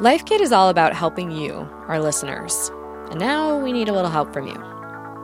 [0.00, 2.70] Life Kit is all about helping you, our listeners.
[3.10, 4.56] And now we need a little help from you.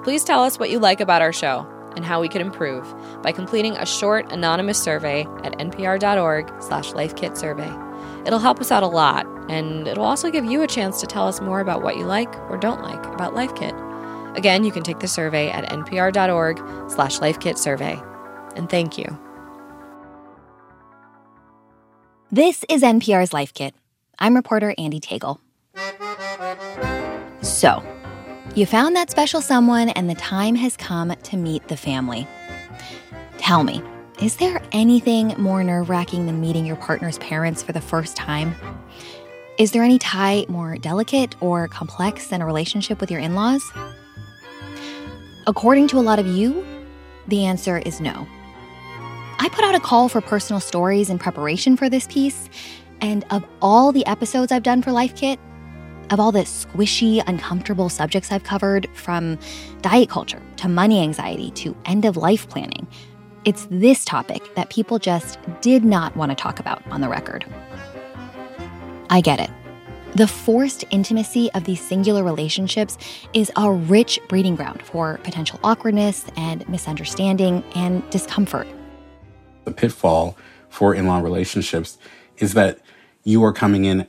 [0.05, 2.87] Please tell us what you like about our show and how we could improve
[3.23, 8.27] by completing a short anonymous survey at npr.org/slash lifekitsurvey.
[8.27, 11.27] It'll help us out a lot, and it'll also give you a chance to tell
[11.27, 13.75] us more about what you like or don't like about Life Kit.
[14.37, 18.57] Again, you can take the survey at npr.org/slash lifekitsurvey.
[18.57, 19.19] And thank you.
[22.31, 23.75] This is NPR's Life Kit.
[24.19, 25.41] I'm reporter Andee Tagle.
[27.43, 27.83] So,
[28.55, 32.27] you found that special someone, and the time has come to meet the family.
[33.39, 33.83] Tell me,
[34.21, 38.55] is there anything more nerve wracking than meeting your partner's parents for the first time?
[39.59, 43.63] Is there any tie more delicate or complex than a relationship with your in laws?
[45.47, 46.65] According to a lot of you,
[47.29, 48.27] the answer is no.
[49.39, 52.49] I put out a call for personal stories in preparation for this piece,
[53.01, 55.39] and of all the episodes I've done for Life Kit,
[56.11, 59.39] of all the squishy, uncomfortable subjects I've covered, from
[59.83, 62.87] diet culture to money anxiety to end of life planning,
[63.45, 67.45] it's this topic that people just did not want to talk about on the record.
[69.11, 69.51] I get it.
[70.15, 72.99] The forced intimacy of these singular relationships
[73.35, 78.67] is a rich breeding ground for potential awkwardness and misunderstanding and discomfort.
[79.65, 80.37] The pitfall
[80.71, 81.99] for in law relationships
[82.39, 82.79] is that
[83.29, 84.09] you are coming in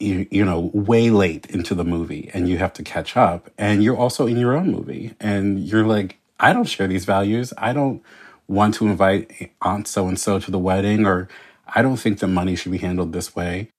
[0.00, 3.48] you, you know way late into the movie and you have to catch up.
[3.56, 5.14] And you're also in your own movie.
[5.20, 7.54] And you're like i don't share these values.
[7.56, 8.02] I don't
[8.48, 11.28] want to invite aunt so and so to the wedding or
[11.74, 13.70] i don't think that money should be handled this way.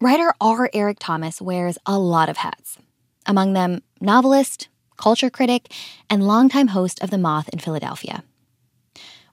[0.00, 0.68] Writer r.
[0.74, 2.78] Eric thomas wears a lot of hats
[3.26, 5.72] among them novelist culture critic
[6.10, 8.22] and longtime host of the moth in philadelphia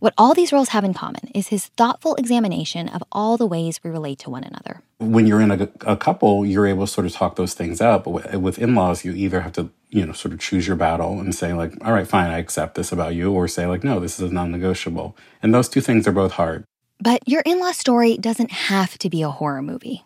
[0.02, 3.80] what all these roles have in common is his thoughtful examination of all the ways
[3.84, 4.82] we relate to one another.
[4.98, 8.04] When you're in a, a couple, you're able to sort of talk those things out.
[8.04, 11.20] But with in laws, you either have to, you know, sort of choose your battle
[11.20, 14.00] and say, like, all right, fine, I accept this about you, or say, like, no,
[14.00, 15.16] this is non negotiable.
[15.44, 16.64] And those two things are both hard.
[17.00, 20.04] But your in law story doesn't have to be a horror movie.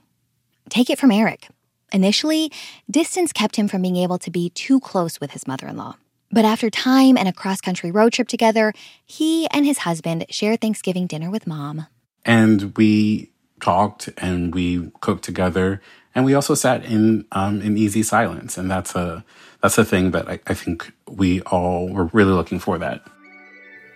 [0.69, 1.47] Take it from Eric.
[1.93, 2.51] Initially,
[2.91, 5.95] distance kept him from being able to be too close with his mother in law.
[6.35, 8.73] But after time and a cross country road trip together,
[9.05, 11.87] he and his husband shared Thanksgiving dinner with mom.
[12.25, 13.31] And we
[13.61, 15.81] talked and we cooked together.
[16.13, 18.57] And we also sat in um, in easy silence.
[18.57, 19.23] And that's a
[19.63, 23.07] that's a thing that I, I think we all were really looking for that.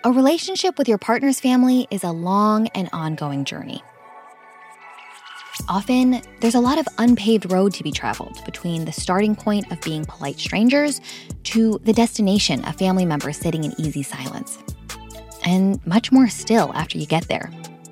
[0.05, 3.83] A relationship with your partner's family is a long and ongoing journey.
[5.67, 9.79] Often, there's a lot of unpaved road to be traveled between the starting point of
[9.81, 11.01] being polite strangers
[11.43, 14.57] to the destination of family members sitting in easy silence.
[15.43, 17.51] And much more still after you get there.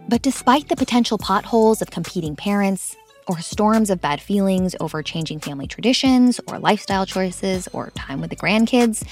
[0.09, 2.95] But despite the potential potholes of competing parents,
[3.27, 8.29] or storms of bad feelings over changing family traditions, or lifestyle choices, or time with
[8.29, 9.05] the grandkids,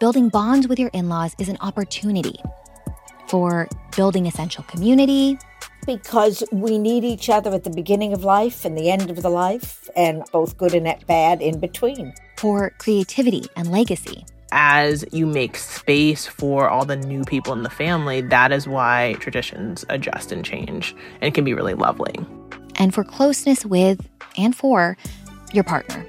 [0.00, 2.38] building bonds with your in laws is an opportunity
[3.26, 5.38] for building essential community,
[5.86, 9.28] because we need each other at the beginning of life and the end of the
[9.28, 12.14] life, and both good and bad in between.
[12.36, 14.24] For creativity and legacy.
[14.52, 19.14] As you make space for all the new people in the family, that is why
[19.18, 22.14] traditions adjust and change, and can be really lovely.
[22.76, 24.06] And for closeness with
[24.36, 24.96] and for
[25.52, 26.06] your partner.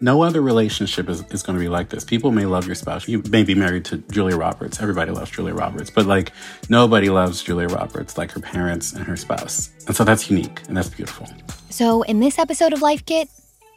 [0.00, 2.04] No other relationship is, is going to be like this.
[2.04, 3.08] People may love your spouse.
[3.08, 4.80] You may be married to Julia Roberts.
[4.80, 5.90] Everybody loves Julia Roberts.
[5.90, 6.32] But like
[6.68, 9.70] nobody loves Julia Roberts like her parents and her spouse.
[9.86, 11.26] And so that's unique and that's beautiful.
[11.70, 13.28] So in this episode of Life Kit,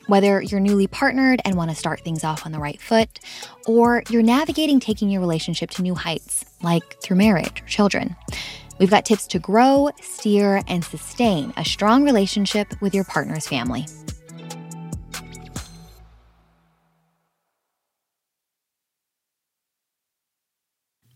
[0.08, 3.20] whether you're newly partnered and want to start things off on the right foot,
[3.68, 8.16] or you're navigating taking your relationship to new heights, like through marriage or children,
[8.80, 13.86] we've got tips to grow, steer, and sustain a strong relationship with your partner's family.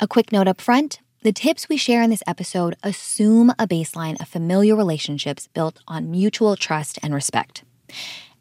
[0.04, 4.20] A quick note up front the tips we share in this episode assume a baseline
[4.20, 7.64] of familiar relationships built on mutual trust and respect.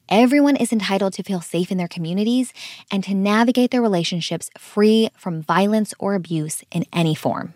[0.09, 2.53] Everyone is entitled to feel safe in their communities
[2.91, 7.55] and to navigate their relationships free from violence or abuse in any form.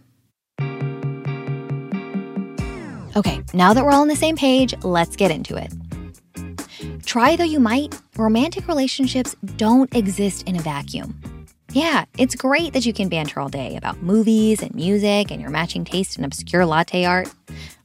[3.16, 5.72] Okay, now that we're all on the same page, let's get into it.
[7.04, 11.20] Try though you might, romantic relationships don't exist in a vacuum.
[11.72, 15.50] Yeah, it's great that you can banter all day about movies and music and your
[15.50, 17.32] matching taste in obscure latte art.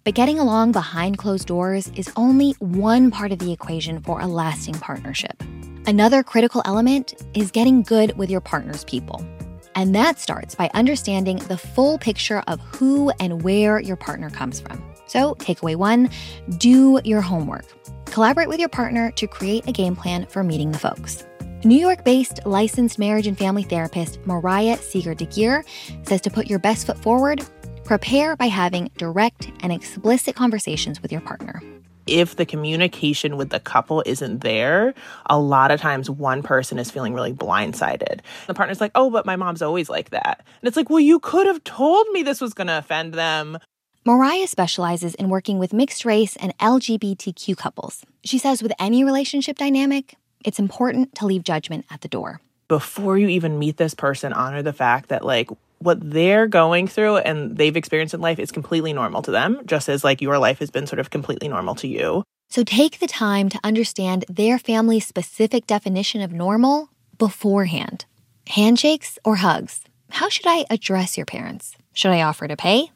[0.04, 4.28] But getting along behind closed doors is only one part of the equation for a
[4.28, 5.42] lasting partnership.
[5.88, 9.25] Another critical element is getting good with your partner's people.
[9.74, 14.60] And that starts by understanding the full picture of who and where your partner comes
[14.60, 14.83] from.
[15.07, 16.10] So, takeaway one
[16.57, 17.66] do your homework.
[18.06, 21.25] Collaborate with your partner to create a game plan for meeting the folks.
[21.63, 25.63] New York based licensed marriage and family therapist Mariah Seeger DeGear
[26.07, 27.45] says to put your best foot forward,
[27.83, 31.61] prepare by having direct and explicit conversations with your partner.
[32.07, 34.95] If the communication with the couple isn't there,
[35.27, 38.21] a lot of times one person is feeling really blindsided.
[38.47, 40.43] The partner's like, oh, but my mom's always like that.
[40.61, 43.59] And it's like, well, you could have told me this was going to offend them.
[44.03, 48.03] Mariah specializes in working with mixed race and LGBTQ couples.
[48.25, 50.15] She says with any relationship dynamic,
[50.45, 52.41] it's important to leave judgment at the door.
[52.67, 55.49] Before you even meet this person, honor the fact that, like,
[55.79, 59.89] what they're going through and they've experienced in life is completely normal to them, just
[59.89, 62.23] as, like, your life has been sort of completely normal to you.
[62.49, 68.05] So take the time to understand their family's specific definition of normal beforehand.
[68.47, 69.81] Handshakes or hugs?
[70.09, 71.75] How should I address your parents?
[71.94, 72.91] Should I offer to pay?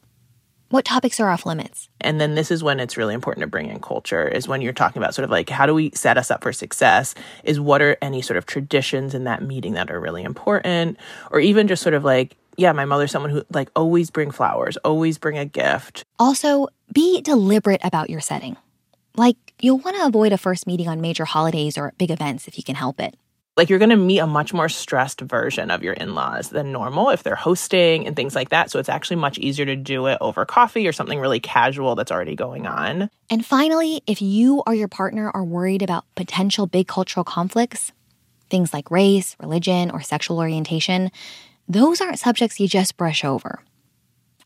[0.76, 1.88] What topics are off limits?
[2.02, 4.74] And then this is when it's really important to bring in culture, is when you're
[4.74, 7.16] talking about sort of like how do we set us up for success?
[7.46, 10.98] Is what are any sort of traditions in that meeting that are really important?
[11.32, 14.76] Or even just sort of like, yeah, my mother's someone who like always bring flowers,
[14.84, 16.04] always bring a gift.
[16.20, 18.58] Also, be deliberate about your setting.
[19.16, 22.58] Like, you'll want to avoid a first meeting on major holidays or big events if
[22.58, 23.16] you can help it.
[23.58, 27.10] Like you're going to meet a much more stressed version of your in-laws than normal
[27.10, 28.70] if they're hosting and things like that.
[28.70, 32.12] So it's actually much easier to do it over coffee or something really casual that's
[32.12, 33.10] already going on.
[33.30, 37.94] And finally, if you or your partner are worried about potential big cultural conflicts,
[38.50, 41.10] things like race, religion, or sexual orientation,
[41.68, 43.62] those aren't subjects you just brush over.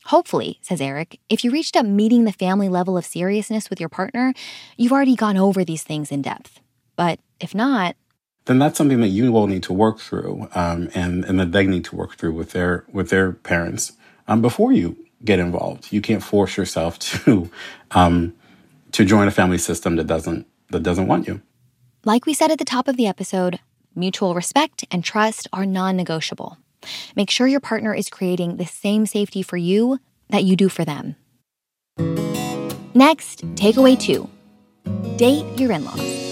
[0.05, 3.89] Hopefully, says Eric, if you reached a meeting the family level of seriousness with your
[3.89, 4.33] partner,
[4.77, 6.61] you've already gone over these things in depth.
[6.95, 7.95] But if not,
[8.45, 11.67] then that's something that you will need to work through, um, and and that they
[11.67, 13.93] need to work through with their with their parents
[14.27, 15.91] um, before you get involved.
[15.91, 17.49] You can't force yourself to
[17.91, 18.33] um,
[18.91, 21.41] to join a family system that doesn't that doesn't want you.
[22.05, 23.59] Like we said at the top of the episode,
[23.95, 26.57] mutual respect and trust are non-negotiable.
[27.15, 29.99] Make sure your partner is creating the same safety for you
[30.29, 31.17] that you do for them.
[32.93, 34.29] Next, takeaway two
[35.17, 36.28] date your in laws.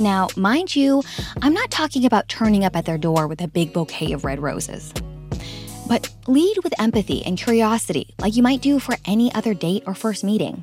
[0.00, 1.02] Now, mind you,
[1.40, 4.40] I'm not talking about turning up at their door with a big bouquet of red
[4.40, 4.92] roses.
[5.86, 9.94] But lead with empathy and curiosity, like you might do for any other date or
[9.94, 10.62] first meeting.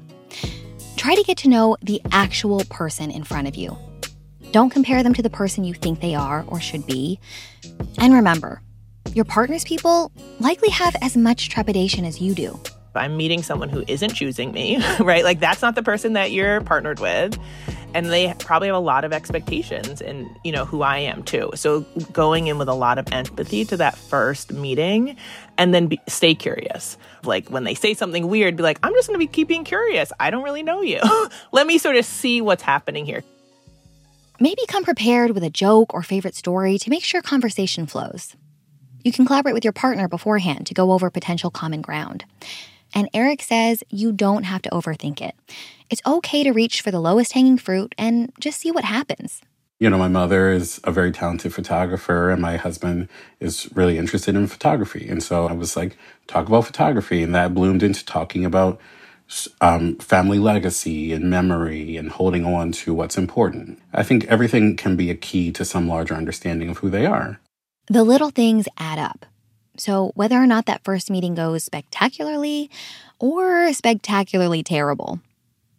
[0.98, 3.78] Try to get to know the actual person in front of you.
[4.52, 7.20] Don't compare them to the person you think they are or should be.
[8.00, 8.62] And remember,
[9.14, 12.60] your partner's people likely have as much trepidation as you do.
[12.94, 15.24] I'm meeting someone who isn't choosing me, right?
[15.24, 17.40] Like that's not the person that you're partnered with
[17.94, 21.52] and they probably have a lot of expectations in you know who i am too.
[21.56, 25.16] So going in with a lot of empathy to that first meeting
[25.58, 26.98] and then be, stay curious.
[27.24, 30.12] Like when they say something weird be like i'm just going to be keeping curious.
[30.20, 31.02] I don't really know you.
[31.52, 33.24] Let me sort of see what's happening here.
[34.40, 38.36] Maybe come prepared with a joke or favorite story to make sure conversation flows.
[39.04, 42.26] You can collaborate with your partner beforehand to go over potential common ground
[42.94, 45.36] and Eric says you don't have to overthink it.
[45.90, 49.42] It's okay to reach for the lowest hanging fruit and just see what happens.
[49.80, 53.10] You know, my mother is a very talented photographer, and my husband
[53.40, 55.08] is really interested in photography.
[55.10, 55.98] And so I was like,
[56.28, 57.24] talk about photography.
[57.24, 58.80] And that bloomed into talking about
[59.60, 63.82] um, family legacy and memory and holding on to what's important.
[63.94, 67.40] I think everything can be a key to some larger understanding of who they are.
[67.88, 69.26] The little things add up.
[69.82, 72.70] So, whether or not that first meeting goes spectacularly
[73.18, 75.22] or spectacularly terrible,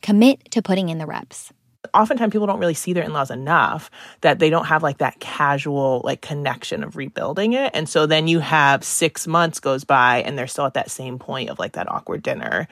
[0.00, 1.52] commit to putting in the reps.
[1.94, 3.92] Oftentimes, people don't really see their in laws enough
[4.22, 7.70] that they don't have like that casual like connection of rebuilding it.
[7.74, 11.20] And so then you have six months goes by and they're still at that same
[11.20, 12.66] point of like that awkward dinner.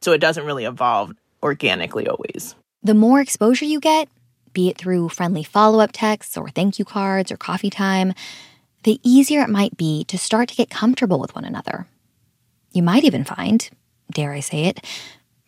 [0.00, 2.54] So it doesn't really evolve organically always.
[2.82, 4.08] The more exposure you get,
[4.54, 8.14] be it through friendly follow up texts or thank you cards or coffee time,
[8.84, 11.86] the easier it might be to start to get comfortable with one another.
[12.72, 13.68] You might even find,
[14.12, 14.84] dare I say it,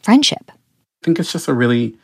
[0.03, 0.51] friendship.
[0.51, 1.97] I think it's just a really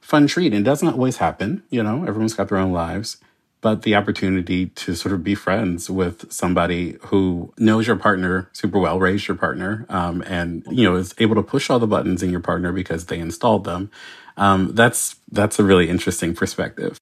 [0.00, 0.54] fun treat.
[0.54, 3.18] It doesn't always happen, you know, everyone's got their own lives.
[3.62, 8.78] But the opportunity to sort of be friends with somebody who knows your partner super
[8.78, 12.22] well, raised your partner, um, and you know is able to push all the buttons
[12.22, 13.90] in your partner because they installed them.
[14.38, 16.96] Um, that's that's a really interesting perspective.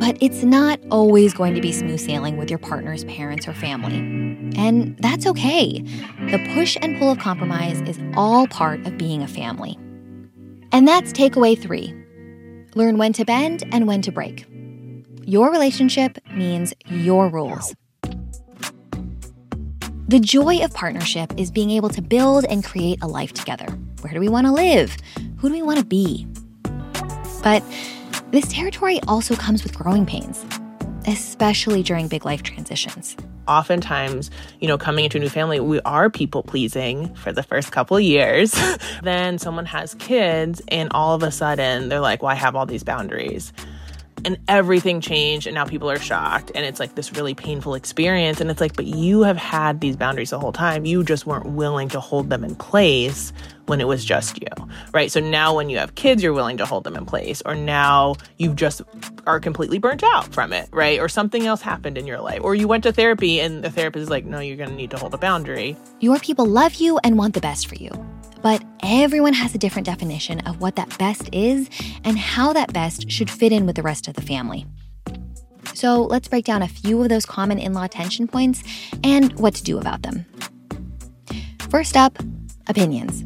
[0.00, 3.98] But it's not always going to be smooth sailing with your partner's parents or family.
[4.56, 5.80] And that's okay.
[6.30, 9.78] The push and pull of compromise is all part of being a family.
[10.72, 11.94] And that's takeaway three
[12.76, 14.46] learn when to bend and when to break.
[15.26, 17.74] Your relationship means your rules.
[20.08, 23.66] The joy of partnership is being able to build and create a life together.
[24.00, 24.96] Where do we want to live?
[25.38, 26.26] Who do we want to be?
[27.42, 27.62] But
[28.30, 30.44] this territory also comes with growing pains,
[31.06, 33.16] especially during big life transitions.
[33.48, 37.72] Oftentimes, you know, coming into a new family, we are people pleasing for the first
[37.72, 38.54] couple years.
[39.02, 42.66] then someone has kids, and all of a sudden they're like, well, I have all
[42.66, 43.52] these boundaries
[44.24, 48.40] and everything changed and now people are shocked and it's like this really painful experience
[48.40, 50.84] and it's like but you have had these boundaries the whole time.
[50.84, 53.32] You just weren't willing to hold them in place
[53.66, 54.48] when it was just you
[54.92, 55.10] right?
[55.10, 58.16] So now when you have kids you're willing to hold them in place or now
[58.38, 58.82] you just
[59.26, 60.98] are completely burnt out from it right?
[60.98, 64.04] Or something else happened in your life or you went to therapy and the therapist
[64.04, 65.76] is like no you're going to need to hold a boundary.
[66.00, 67.90] Your people love you and want the best for you
[68.42, 71.68] but everyone has a different definition of what that best is
[72.04, 74.66] and how that best should fit in with the rest of the family.
[75.74, 78.62] So let's break down a few of those common in law tension points
[79.04, 80.26] and what to do about them.
[81.70, 82.18] First up,
[82.66, 83.24] opinions.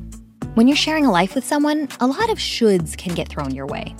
[0.54, 3.66] When you're sharing a life with someone, a lot of shoulds can get thrown your
[3.66, 3.94] way.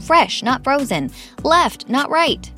[0.00, 1.10] Fresh, not frozen.
[1.44, 2.50] Left, not right.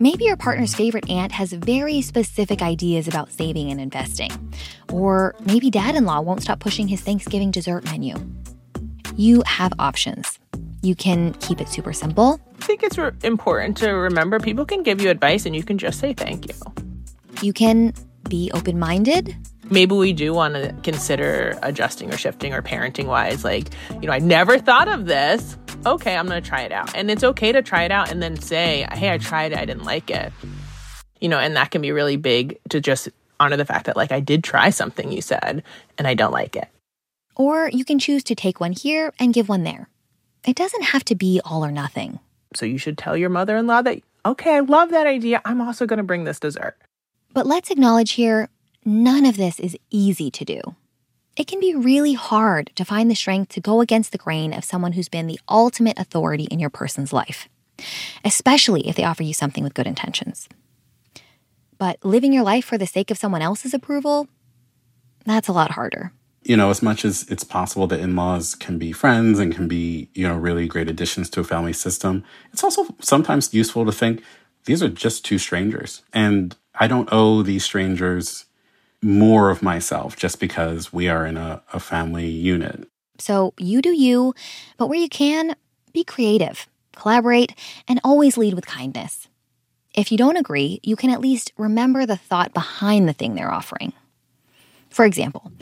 [0.00, 4.30] Maybe your partner's favorite aunt has very specific ideas about saving and investing.
[4.92, 8.16] Or maybe dad in law won't stop pushing his Thanksgiving dessert menu.
[9.16, 10.40] You have options.
[10.82, 12.40] You can keep it super simple.
[12.60, 15.78] I think it's re- important to remember people can give you advice and you can
[15.78, 16.54] just say thank you.
[17.40, 17.94] You can
[18.28, 19.36] be open minded.
[19.70, 23.44] Maybe we do want to consider adjusting or shifting or parenting wise.
[23.44, 26.94] Like, you know, I never thought of this okay, I'm going to try it out.
[26.94, 29.64] And it's okay to try it out and then say, hey, I tried it, I
[29.64, 30.32] didn't like it.
[31.20, 33.08] You know, and that can be really big to just
[33.40, 35.62] honor the fact that, like, I did try something you said
[35.98, 36.68] and I don't like it.
[37.36, 39.88] Or you can choose to take one here and give one there.
[40.46, 42.20] It doesn't have to be all or nothing.
[42.54, 45.40] So you should tell your mother in law that, okay, I love that idea.
[45.44, 46.76] I'm also going to bring this dessert.
[47.32, 48.48] But let's acknowledge here
[48.84, 50.60] none of this is easy to do.
[51.36, 54.64] It can be really hard to find the strength to go against the grain of
[54.64, 57.48] someone who's been the ultimate authority in your person's life,
[58.24, 60.48] especially if they offer you something with good intentions.
[61.76, 64.28] But living your life for the sake of someone else's approval,
[65.26, 66.12] that's a lot harder.
[66.44, 69.66] You know, as much as it's possible that in laws can be friends and can
[69.66, 72.22] be, you know, really great additions to a family system,
[72.52, 74.22] it's also sometimes useful to think
[74.66, 76.02] these are just two strangers.
[76.12, 78.44] And I don't owe these strangers
[79.04, 82.88] more of myself just because we are in a, a family unit.
[83.18, 84.34] So you do you,
[84.76, 85.54] but where you can,
[85.92, 87.54] be creative, collaborate,
[87.86, 89.28] and always lead with kindness.
[89.94, 93.52] If you don't agree, you can at least remember the thought behind the thing they're
[93.52, 93.92] offering.
[94.90, 95.52] For example,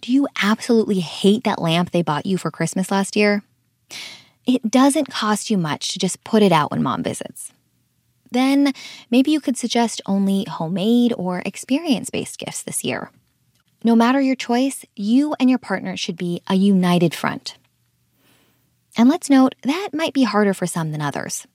[0.00, 3.42] do you absolutely hate that lamp they bought you for Christmas last year?
[4.46, 7.52] It doesn't cost you much to just put it out when mom visits.
[8.30, 8.72] Then
[9.10, 13.10] maybe you could suggest only homemade or experience based gifts this year.
[13.84, 17.56] No matter your choice, you and your partner should be a united front.
[18.96, 21.46] And let's note that might be harder for some than others.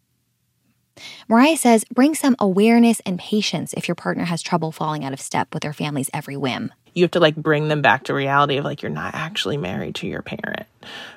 [1.28, 5.22] Mariah says bring some awareness and patience if your partner has trouble falling out of
[5.22, 6.72] step with their family's every whim.
[6.94, 9.96] You have to like bring them back to reality of like you're not actually married
[9.96, 10.68] to your parent,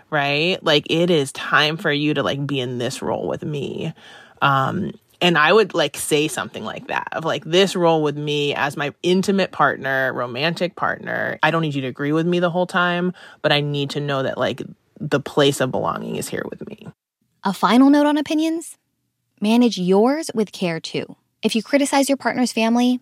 [0.09, 0.59] right?
[0.63, 3.93] Like it is time for you to like be in this role with me.
[4.41, 4.93] Um,
[5.25, 8.76] and I would like say something like that of like this role with me as
[8.76, 11.38] my intimate partner, romantic partner.
[11.43, 14.00] I don't need you to agree with me the whole time, but I need to
[14.00, 14.61] know that like
[15.00, 16.88] the place of belonging is here with me.
[17.43, 18.76] A final note on opinions
[19.40, 21.16] manage yours with care too.
[21.43, 23.00] If you criticize your partner's family,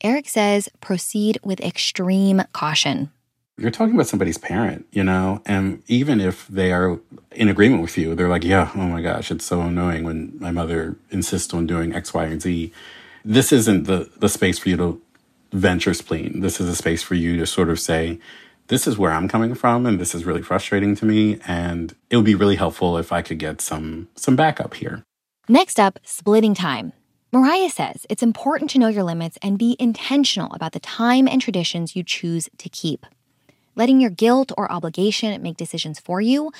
[0.00, 3.10] Eric says proceed with extreme caution
[3.56, 6.98] you're talking about somebody's parent, you know, and even if they are
[7.34, 10.50] in agreement with you, they're like, yeah, oh my gosh, it's so annoying when my
[10.50, 12.72] mother insists on doing X, Y, and Z.
[13.24, 15.02] This isn't the, the space for you to
[15.52, 16.40] venture spleen.
[16.40, 18.18] This is a space for you to sort of say,
[18.68, 22.16] this is where I'm coming from, and this is really frustrating to me, and it
[22.16, 25.04] would be really helpful if I could get some some backup here.
[25.48, 26.94] Next up, splitting time.
[27.30, 31.42] Mariah says it's important to know your limits and be intentional about the time and
[31.42, 33.04] traditions you choose to keep.
[33.76, 36.52] Letting your guilt or obligation make decisions for you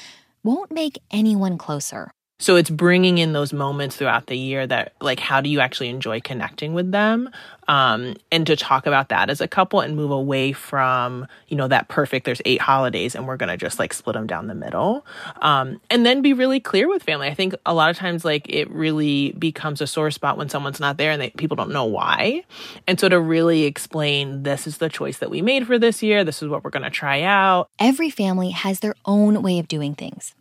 [0.44, 2.12] won't make anyone closer.
[2.40, 5.88] So it's bringing in those moments throughout the year that, like, how do you actually
[5.88, 7.30] enjoy connecting with them?
[7.68, 11.68] Um, and to talk about that as a couple and move away from, you know,
[11.68, 14.54] that perfect, there's eight holidays and we're going to just like split them down the
[14.54, 15.06] middle.
[15.42, 17.28] Um, and then be really clear with family.
[17.28, 20.80] I think a lot of times, like, it really becomes a sore spot when someone's
[20.80, 22.44] not there and they, people don't know why.
[22.88, 26.24] And so to really explain, this is the choice that we made for this year.
[26.24, 27.68] This is what we're going to try out.
[27.78, 30.34] Every family has their own way of doing things.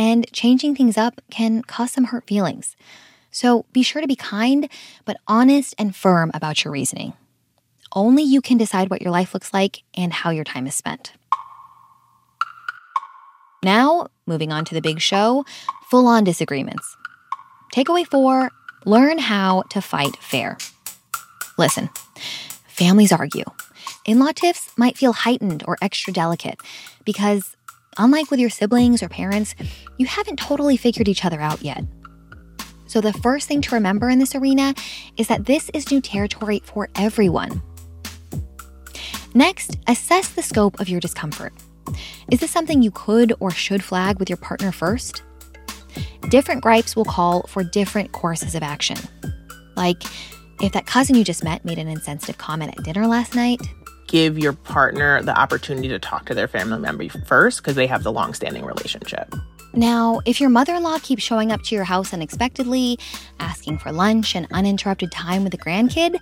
[0.00, 2.74] And changing things up can cause some hurt feelings.
[3.30, 4.66] So be sure to be kind,
[5.04, 7.12] but honest and firm about your reasoning.
[7.92, 11.12] Only you can decide what your life looks like and how your time is spent.
[13.62, 15.44] Now, moving on to the big show
[15.90, 16.96] full on disagreements.
[17.74, 18.52] Takeaway four
[18.86, 20.56] learn how to fight fair.
[21.58, 21.90] Listen,
[22.66, 23.44] families argue.
[24.06, 26.58] In law tiffs might feel heightened or extra delicate
[27.04, 27.54] because,
[28.00, 29.54] unlike with your siblings or parents,
[29.98, 31.84] you haven't totally figured each other out yet.
[32.86, 34.74] So, the first thing to remember in this arena
[35.16, 37.62] is that this is new territory for everyone.
[39.32, 41.52] Next, assess the scope of your discomfort.
[42.32, 45.22] Is this something you could or should flag with your partner first?
[46.30, 48.96] Different gripes will call for different courses of action.
[49.76, 50.02] Like,
[50.60, 53.60] if that cousin you just met made an insensitive comment at dinner last night,
[54.10, 58.02] give your partner the opportunity to talk to their family member first because they have
[58.02, 59.32] the long-standing relationship.
[59.72, 62.98] Now, if your mother in law keeps showing up to your house unexpectedly,
[63.38, 66.18] asking for lunch and uninterrupted time with a grandkid,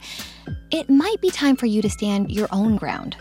[0.71, 3.17] it might be time for you to stand your own ground.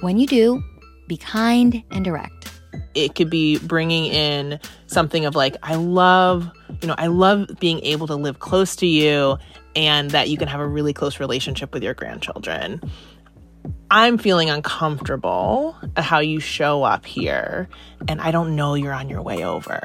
[0.00, 0.62] When you do,
[1.06, 2.50] be kind and direct.
[2.94, 6.50] It could be bringing in something of like, I love,
[6.80, 9.36] you know, I love being able to live close to you
[9.76, 12.80] and that you can have a really close relationship with your grandchildren.
[13.92, 17.68] I'm feeling uncomfortable at how you show up here,
[18.06, 19.82] and I don't know you're on your way over.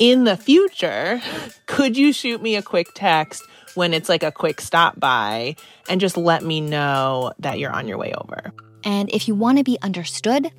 [0.00, 1.22] In the future,
[1.66, 3.44] could you shoot me a quick text
[3.76, 5.54] when it's like a quick stop by
[5.88, 8.52] and just let me know that you're on your way over?
[8.82, 10.50] And if you want to be understood,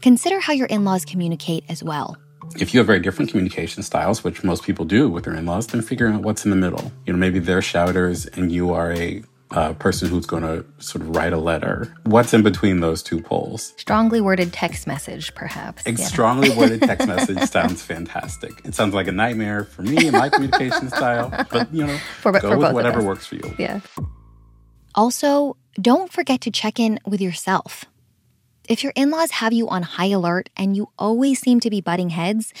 [0.00, 2.16] consider how your in laws communicate as well.
[2.56, 5.66] If you have very different communication styles, which most people do with their in laws,
[5.66, 6.92] then figure out what's in the middle.
[7.04, 11.02] You know, maybe they're shouters and you are a uh, person who's going to sort
[11.02, 11.94] of write a letter.
[12.04, 13.72] What's in between those two poles?
[13.76, 15.86] Strongly worded text message, perhaps.
[15.86, 15.96] A yeah.
[16.04, 18.52] strongly worded text message sounds fantastic.
[18.64, 22.32] It sounds like a nightmare for me and my communication style, but you know, for,
[22.32, 23.54] go for with whatever works for you.
[23.58, 23.80] Yeah.
[24.94, 27.84] Also, don't forget to check in with yourself.
[28.68, 31.80] If your in laws have you on high alert and you always seem to be
[31.80, 32.52] butting heads,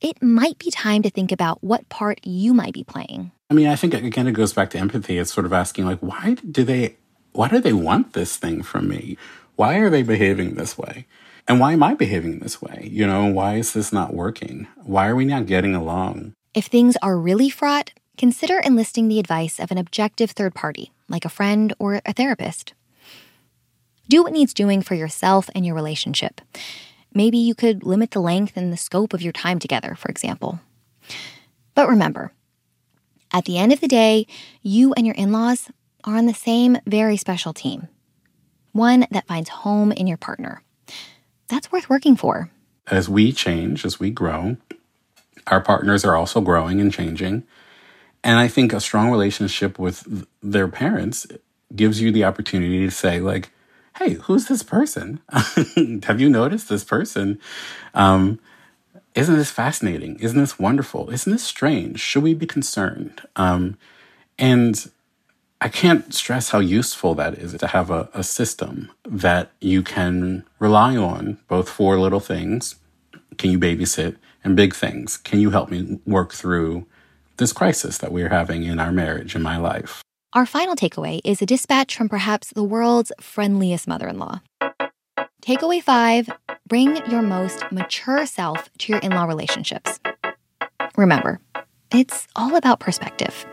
[0.00, 3.32] it might be time to think about what part you might be playing.
[3.50, 5.18] I mean, I think again, it goes back to empathy.
[5.18, 6.96] It's sort of asking, like, why do they,
[7.32, 9.18] why do they want this thing from me?
[9.56, 11.06] Why are they behaving this way?
[11.48, 12.88] And why am I behaving this way?
[12.90, 14.68] You know, why is this not working?
[14.76, 16.32] Why are we not getting along?
[16.54, 21.24] If things are really fraught, consider enlisting the advice of an objective third party, like
[21.24, 22.74] a friend or a therapist.
[24.08, 26.40] Do what needs doing for yourself and your relationship.
[27.12, 30.60] Maybe you could limit the length and the scope of your time together, for example.
[31.74, 32.32] But remember,
[33.32, 34.26] at the end of the day,
[34.62, 35.70] you and your in laws
[36.04, 37.88] are on the same very special team
[38.72, 40.62] one that finds home in your partner.
[41.48, 42.50] That's worth working for.
[42.86, 44.56] As we change, as we grow,
[45.46, 47.44] our partners are also growing and changing.
[48.22, 51.26] And I think a strong relationship with their parents
[51.74, 53.50] gives you the opportunity to say, like,
[53.96, 55.20] hey, who's this person?
[56.04, 57.40] Have you noticed this person?
[57.94, 58.38] Um,
[59.14, 60.16] isn't this fascinating?
[60.20, 61.10] Isn't this wonderful?
[61.10, 62.00] Isn't this strange?
[62.00, 63.22] Should we be concerned?
[63.36, 63.76] Um,
[64.38, 64.90] and
[65.60, 70.44] I can't stress how useful that is to have a, a system that you can
[70.58, 72.76] rely on, both for little things.
[73.36, 74.16] Can you babysit?
[74.42, 75.18] And big things.
[75.18, 76.86] Can you help me work through
[77.36, 80.02] this crisis that we're having in our marriage, in my life?
[80.32, 84.40] Our final takeaway is a dispatch from perhaps the world's friendliest mother in law.
[85.42, 86.30] Takeaway five
[86.70, 89.98] bring your most mature self to your in law relationships.
[90.96, 91.40] Remember,
[91.90, 93.44] it's all about perspective.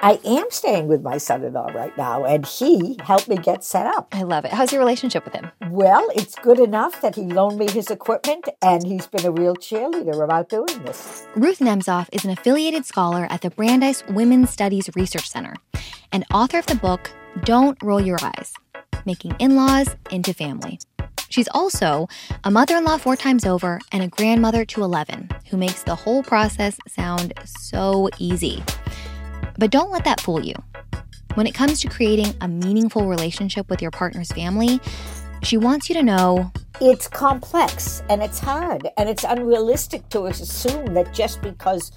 [0.00, 3.64] I am staying with my son in law right now, and he helped me get
[3.64, 4.08] set up.
[4.12, 4.52] I love it.
[4.52, 5.50] How's your relationship with him?
[5.70, 9.54] Well, it's good enough that he loaned me his equipment, and he's been a real
[9.54, 11.26] cheerleader about doing this.
[11.36, 15.54] Ruth Nemzoff is an affiliated scholar at the Brandeis Women's Studies Research Center
[16.12, 17.10] and author of the book
[17.44, 18.52] Don't Roll Your Eyes
[19.06, 20.78] Making In Laws into Family.
[21.32, 22.08] She's also
[22.44, 25.94] a mother in law four times over and a grandmother to 11 who makes the
[25.94, 28.62] whole process sound so easy.
[29.56, 30.54] But don't let that fool you.
[31.32, 34.78] When it comes to creating a meaningful relationship with your partner's family,
[35.42, 40.92] she wants you to know it's complex and it's hard and it's unrealistic to assume
[40.92, 41.92] that just because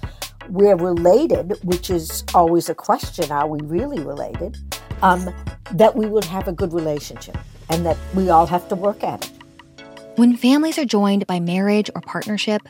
[0.48, 4.56] we're related, which is always a question are we really related,
[5.02, 5.28] um,
[5.72, 7.36] that we would have a good relationship
[7.68, 9.32] and that we all have to work at it.
[10.16, 12.62] When families are joined by marriage or partnership,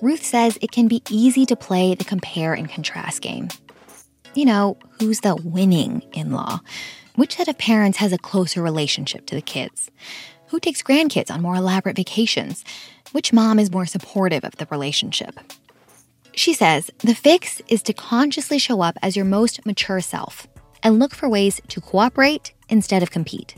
[0.00, 3.48] Ruth says it can be easy to play the compare and contrast game.
[4.34, 6.60] You know, who's the winning in law?
[7.16, 9.90] Which set of parents has a closer relationship to the kids?
[10.48, 12.64] Who takes grandkids on more elaborate vacations?
[13.12, 15.38] Which mom is more supportive of the relationship?
[16.34, 20.46] She says the fix is to consciously show up as your most mature self
[20.82, 23.54] and look for ways to cooperate instead of compete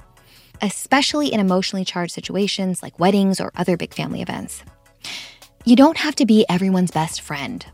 [0.62, 4.62] especially in emotionally charged situations like weddings or other big family events.
[5.64, 7.66] You don't have to be everyone's best friend.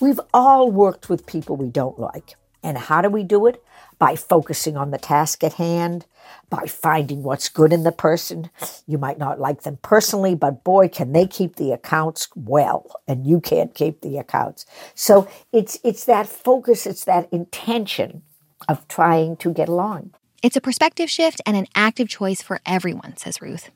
[0.00, 2.36] We've all worked with people we don't like.
[2.62, 3.62] And how do we do it?
[3.98, 6.04] By focusing on the task at hand,
[6.50, 8.50] by finding what's good in the person.
[8.86, 13.26] You might not like them personally, but boy, can they keep the accounts well, and
[13.26, 14.66] you can't keep the accounts.
[14.94, 18.22] So it's it's that focus, it's that intention
[18.68, 20.12] of trying to get along.
[20.42, 23.70] It's a perspective shift and an active choice for everyone, says Ruth.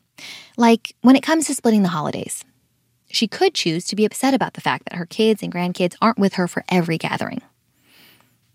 [0.57, 2.45] Like when it comes to splitting the holidays.
[3.13, 6.19] She could choose to be upset about the fact that her kids and grandkids aren't
[6.19, 7.43] with her for every gathering.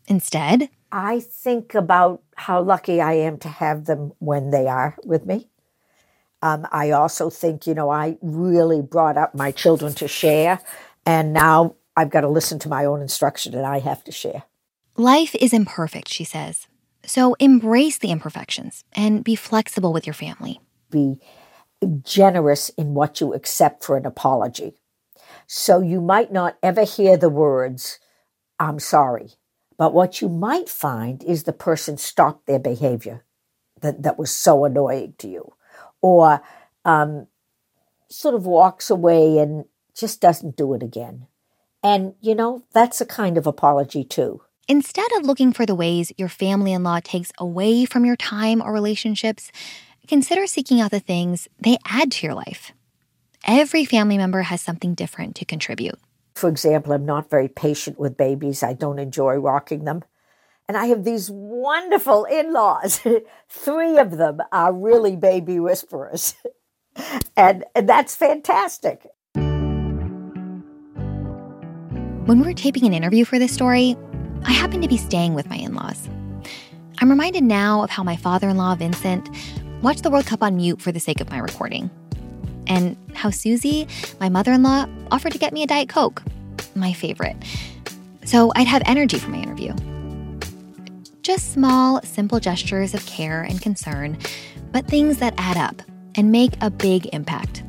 [0.08, 5.26] Instead, I think about how lucky I am to have them when they are with
[5.26, 5.50] me.
[6.42, 10.62] Um, I also think, you know, I really brought up my children to share,
[11.06, 14.44] and now I've got to listen to my own instruction and I have to share.
[14.96, 16.68] Life is imperfect, she says.
[17.06, 20.60] So embrace the imperfections and be flexible with your family.
[20.90, 21.20] Be
[22.04, 24.74] generous in what you accept for an apology.
[25.48, 28.00] So you might not ever hear the words,
[28.60, 29.34] I'm sorry.
[29.78, 33.26] But what you might find is the person stopped their behavior
[33.82, 35.54] that, that was so annoying to you,
[36.02, 36.42] or
[36.86, 37.28] um,
[38.10, 41.28] sort of walks away and just doesn't do it again.
[41.84, 44.42] And, you know, that's a kind of apology too.
[44.68, 48.64] Instead of looking for the ways your family in law takes away from your time
[48.64, 49.52] or relationships,
[50.08, 52.72] consider seeking out the things they add to your life.
[53.46, 56.00] Every family member has something different to contribute.
[56.34, 58.64] For example, I'm not very patient with babies.
[58.64, 60.04] I don't enjoy rocking them.
[60.68, 63.00] And I have these wonderful in laws.
[63.50, 66.34] Three of them are really baby whisperers.
[67.38, 69.06] and, and that's fantastic.
[72.26, 73.96] When we were taping an interview for this story,
[74.46, 76.08] I happened to be staying with my in laws.
[77.00, 79.30] I'm reminded now of how my father in law, Vincent,
[79.82, 81.90] watched the World Cup on mute for the sake of my recording
[82.68, 83.88] and how Susie,
[84.20, 86.22] my mother in law, offered to get me a Diet Coke,
[86.76, 87.36] my favorite.
[88.24, 89.74] So I'd have energy for my interview.
[91.22, 94.18] Just small, simple gestures of care and concern,
[94.72, 95.82] but things that add up
[96.16, 97.64] and make a big impact.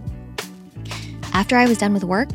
[1.33, 2.29] After I was done with work,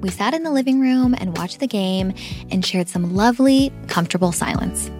[0.00, 2.14] we sat in the living room and watched the game
[2.50, 4.90] and shared some lovely, comfortable silence.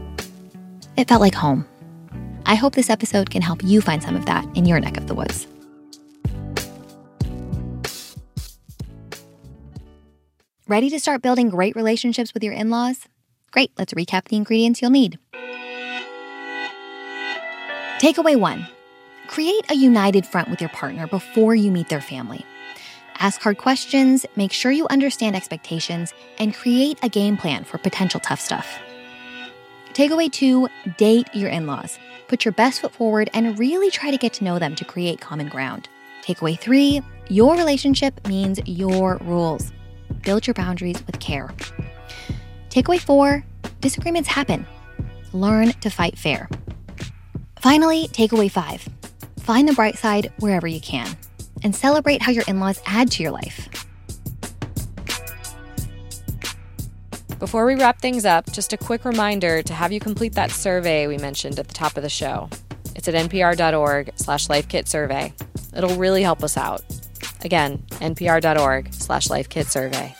[0.96, 1.66] It felt like home.
[2.46, 5.06] I hope this episode can help you find some of that in your neck of
[5.06, 5.46] the woods.
[10.66, 13.06] Ready to start building great relationships with your in laws?
[13.50, 15.18] Great, let's recap the ingredients you'll need.
[17.98, 18.66] Takeaway one
[19.26, 22.44] create a united front with your partner before you meet their family.
[23.20, 28.18] Ask hard questions, make sure you understand expectations, and create a game plan for potential
[28.18, 28.78] tough stuff.
[29.92, 31.98] Takeaway two date your in laws.
[32.28, 35.20] Put your best foot forward and really try to get to know them to create
[35.20, 35.86] common ground.
[36.22, 39.70] Takeaway three your relationship means your rules
[40.22, 41.52] build your boundaries with care.
[42.70, 43.44] Takeaway four
[43.82, 44.66] disagreements happen.
[45.34, 46.48] Learn to fight fair.
[47.60, 48.88] Finally, takeaway five
[49.40, 51.06] find the bright side wherever you can
[51.62, 53.68] and celebrate how your in laws add to your life.
[57.38, 61.06] Before we wrap things up, just a quick reminder to have you complete that survey
[61.06, 62.50] we mentioned at the top of the show.
[62.94, 65.32] It's at npr.org slash lifekitsurvey.
[65.74, 66.82] It'll really help us out.
[67.42, 70.14] Again, npr.org slash lifekitsurvey.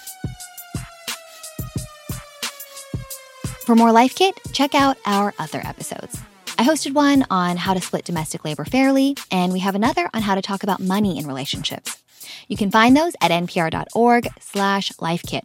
[3.64, 6.18] For more Life Kit, check out our other episodes.
[6.60, 10.20] I hosted one on how to split domestic labor fairly, and we have another on
[10.20, 12.02] how to talk about money in relationships.
[12.48, 15.40] You can find those at npr.org slash lifekit.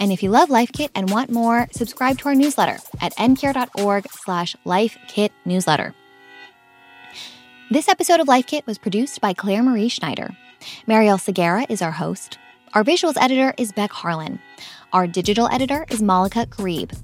[0.00, 4.10] And if you love Life Kit and want more, subscribe to our newsletter at npr.org
[4.10, 5.94] slash lifekit newsletter.
[7.70, 10.36] This episode of Life Kit was produced by Clare Marie Schneider.
[10.88, 12.38] Marielle Segarra is our host.
[12.74, 14.40] Our visuals editor is Beck Harlan.
[14.92, 17.00] Our digital editor is Malaka Gharib.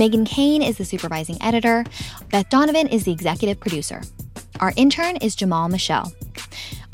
[0.00, 1.84] Megan Cain is the supervising editor.
[2.30, 4.00] Beth Donovan is the executive producer.
[4.58, 6.10] Our intern is Jamal Michelle.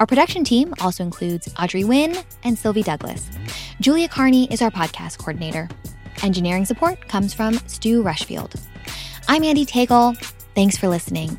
[0.00, 3.22] Our production team also includes Audrey Nguyen and Sylvie Douglis.
[3.80, 5.68] Julia Carney is our podcast coordinator.
[6.24, 8.54] Engineering support comes from Stu Rushfield.
[9.28, 10.16] I'm Andee Tagle.
[10.56, 11.38] Thanks for listening.